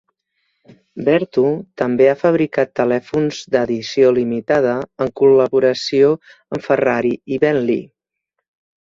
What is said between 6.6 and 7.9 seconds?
Ferrari i Bentley.